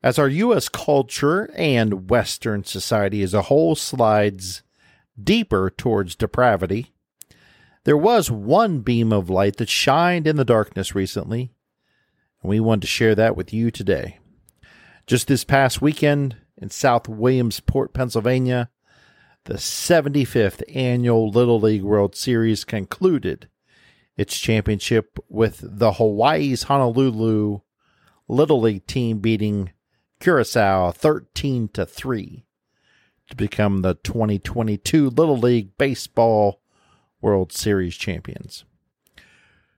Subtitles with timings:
[0.00, 0.68] As our U.S.
[0.68, 4.62] culture and Western society as a whole slides
[5.20, 6.92] deeper towards depravity,
[7.82, 11.52] there was one beam of light that shined in the darkness recently,
[12.42, 14.18] and we wanted to share that with you today.
[15.06, 18.70] Just this past weekend in South Williamsport, Pennsylvania,
[19.46, 23.48] the 75th annual Little League World Series concluded
[24.16, 27.60] its championship with the Hawaii's Honolulu
[28.28, 29.72] Little League team beating
[30.20, 32.44] Curacao 13 to 3
[33.30, 36.60] to become the 2022 Little League Baseball
[37.20, 38.64] World Series champions.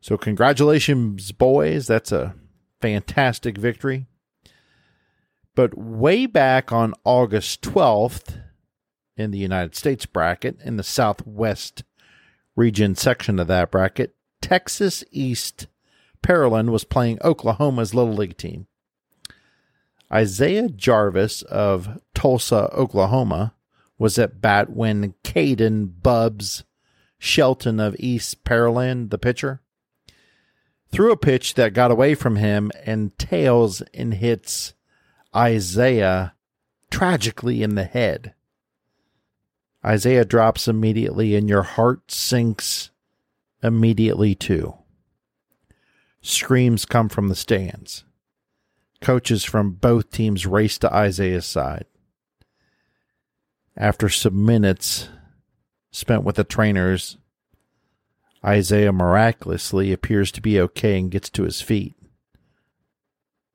[0.00, 2.34] So congratulations boys, that's a
[2.80, 4.06] fantastic victory.
[5.54, 8.40] But way back on August 12th
[9.16, 11.82] in the United States bracket in the Southwest
[12.54, 15.66] region section of that bracket, Texas East
[16.22, 18.66] Pearland was playing Oklahoma's Little League team.
[20.12, 23.54] Isaiah Jarvis of Tulsa, Oklahoma,
[23.98, 26.64] was at bat when Kaiden Bubs
[27.18, 29.62] Shelton of East Pearland, the pitcher,
[30.90, 34.74] threw a pitch that got away from him and tails and hits
[35.34, 36.34] Isaiah
[36.90, 38.34] tragically in the head.
[39.84, 42.90] Isaiah drops immediately, and your heart sinks
[43.62, 44.74] immediately too.
[46.22, 48.04] Screams come from the stands.
[49.06, 51.84] Coaches from both teams race to Isaiah's side.
[53.76, 55.08] After some minutes
[55.92, 57.16] spent with the trainers,
[58.44, 61.94] Isaiah miraculously appears to be okay and gets to his feet.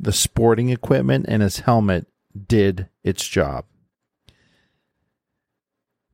[0.00, 2.08] The sporting equipment and his helmet
[2.48, 3.66] did its job.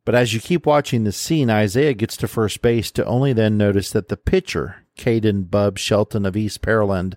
[0.05, 3.57] But as you keep watching the scene, Isaiah gets to first base to only then
[3.57, 7.15] notice that the pitcher, Kaiden Bub Shelton of East Pearland,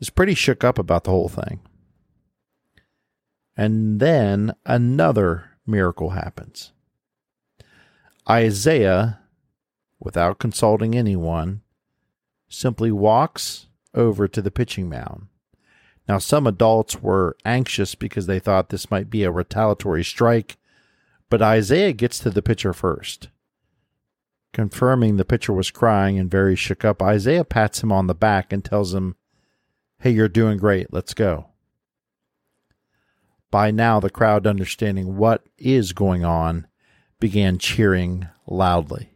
[0.00, 1.60] is pretty shook up about the whole thing.
[3.56, 6.72] And then another miracle happens.
[8.28, 9.20] Isaiah,
[9.98, 11.62] without consulting anyone,
[12.48, 15.26] simply walks over to the pitching mound.
[16.08, 20.56] Now, some adults were anxious because they thought this might be a retaliatory strike,
[21.28, 23.28] but Isaiah gets to the pitcher first.
[24.54, 28.52] Confirming the pitcher was crying and very shook up, Isaiah pats him on the back
[28.52, 29.16] and tells him
[30.00, 30.92] Hey, you're doing great.
[30.92, 31.48] Let's go.
[33.50, 36.68] By now, the crowd, understanding what is going on,
[37.18, 39.10] began cheering loudly.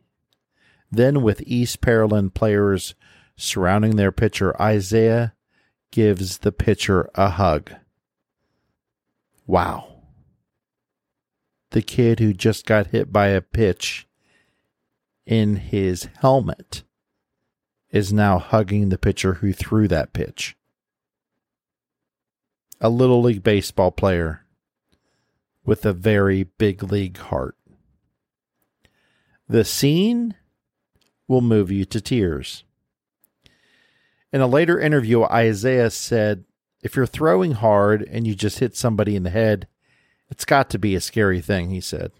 [0.90, 2.96] Then, with East Pearland players
[3.36, 5.34] surrounding their pitcher, Isaiah
[5.92, 7.72] gives the pitcher a hug.
[9.46, 10.00] Wow.
[11.70, 14.08] The kid who just got hit by a pitch
[15.26, 16.82] in his helmet
[17.90, 20.56] is now hugging the pitcher who threw that pitch
[22.84, 24.44] a Little League Baseball player
[25.64, 27.56] with a very big league heart.
[29.48, 30.34] The scene
[31.28, 32.64] will move you to tears.
[34.32, 36.44] In a later interview, Isaiah said,
[36.82, 39.68] If you're throwing hard and you just hit somebody in the head,
[40.28, 42.10] it's got to be a scary thing, he said.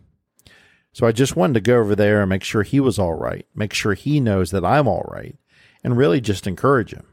[0.93, 3.47] So I just wanted to go over there and make sure he was all right,
[3.53, 5.37] make sure he knows that I'm all right,
[5.83, 7.07] and really just encourage him.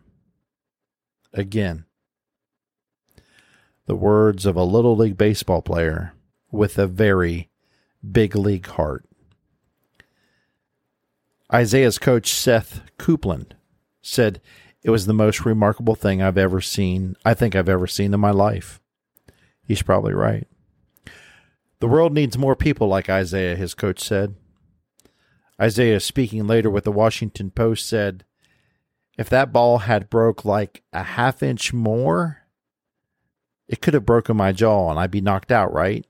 [1.34, 1.86] Again,
[3.90, 6.14] the words of a Little League baseball player
[6.52, 7.50] with a very
[8.12, 9.04] big league heart.
[11.52, 13.54] Isaiah's coach, Seth Kouplen,
[14.04, 14.42] said,
[14.84, 18.20] It was the most remarkable thing I've ever seen, I think I've ever seen in
[18.20, 18.80] my life.
[19.64, 20.48] He's probably right.
[21.80, 24.36] The world needs more people like Isaiah, his coach said.
[25.60, 28.24] Isaiah, speaking later with the Washington Post, said,
[29.18, 32.39] If that ball had broke like a half inch more,
[33.70, 36.06] it could have broken my jaw and I'd be knocked out, right?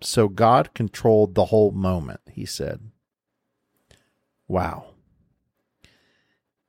[0.00, 2.80] So God controlled the whole moment, he said.
[4.48, 4.86] Wow.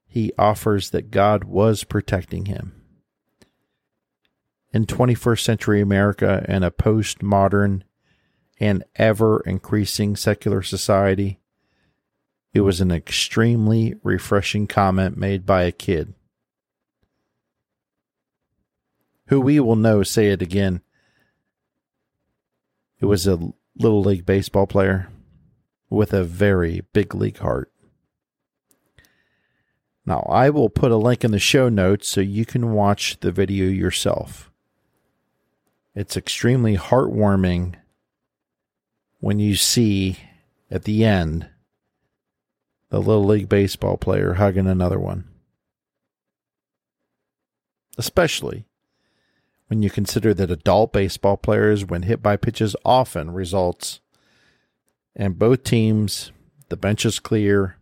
[0.06, 2.74] He offers that God was protecting him.
[4.74, 7.84] In 21st century America and a postmodern
[8.60, 11.40] and ever increasing secular society,
[12.54, 16.13] it was an extremely refreshing comment made by a kid
[19.31, 20.81] who we will know say it again.
[23.00, 23.39] It was a
[23.78, 25.07] Little League Baseball player
[25.89, 27.72] with a very big league heart.
[30.06, 33.31] Now, I will put a link in the show notes so you can watch the
[33.31, 34.51] video yourself.
[35.95, 37.75] It's extremely heartwarming
[39.22, 40.18] when you see
[40.69, 41.50] at the end
[42.89, 45.30] the Little League Baseball player hugging another one.
[47.98, 48.66] Especially
[49.71, 54.01] when you consider that adult baseball players, when hit by pitches, often results.
[55.15, 56.33] And both teams,
[56.68, 57.77] the bench is clear,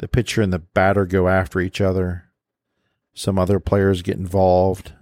[0.00, 2.24] the pitcher and the batter go after each other,
[3.14, 4.92] some other players get involved,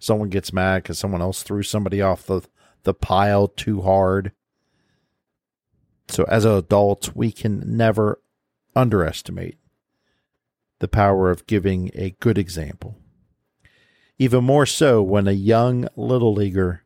[0.00, 2.40] someone gets mad because someone else threw somebody off the,
[2.84, 4.32] the pile too hard.
[6.08, 8.18] So, as adults, we can never
[8.74, 9.58] underestimate
[10.78, 12.96] the power of giving a good example
[14.18, 16.82] even more so when a young little leaguer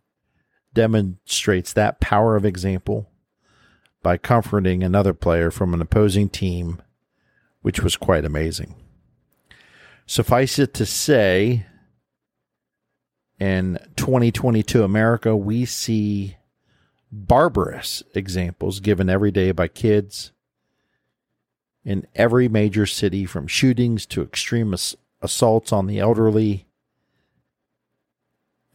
[0.73, 3.11] demonstrates that power of example
[4.03, 6.81] by comforting another player from an opposing team,
[7.63, 8.75] which was quite amazing.
[10.07, 11.67] Suffice it to say,
[13.39, 16.37] in 2022 America, we see
[17.11, 20.33] barbarous examples given every day by kids
[21.85, 24.75] in every major city, from shootings to extreme
[25.23, 26.68] assaults on the elderly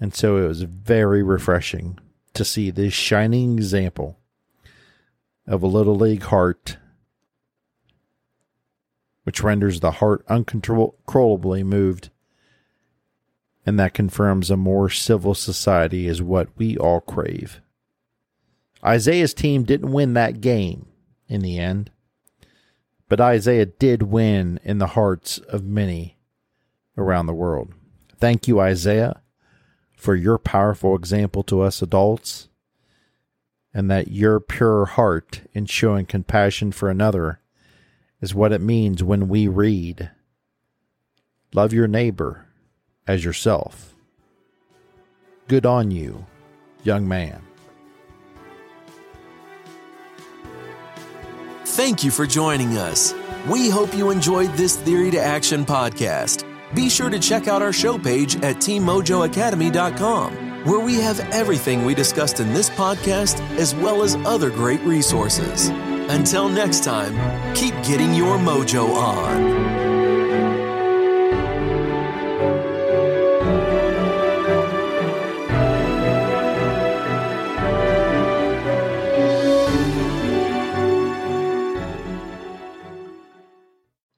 [0.03, 1.97] and so it was very refreshing
[2.33, 4.19] to see this shining example
[5.47, 6.75] of a little league heart,
[9.23, 12.09] which renders the heart uncontrollably moved.
[13.65, 17.61] And that confirms a more civil society is what we all crave.
[18.83, 20.87] Isaiah's team didn't win that game
[21.29, 21.91] in the end,
[23.07, 26.17] but Isaiah did win in the hearts of many
[26.97, 27.73] around the world.
[28.19, 29.21] Thank you, Isaiah
[30.03, 32.49] for your powerful example to us adults,
[33.73, 37.39] and that your pure heart in showing compassion for another
[38.19, 40.11] is what it means when we read,
[41.53, 42.47] Love your neighbor
[43.07, 43.95] as yourself.
[45.47, 46.25] Good on you,
[46.83, 47.41] young man.
[51.63, 53.13] Thank you for joining us.
[53.47, 56.52] We hope you enjoyed this Theory to Action podcast.
[56.73, 61.93] Be sure to check out our show page at teammojoacademy.com, where we have everything we
[61.93, 65.69] discussed in this podcast as well as other great resources.
[66.09, 67.15] Until next time,
[67.55, 69.82] keep getting your mojo on.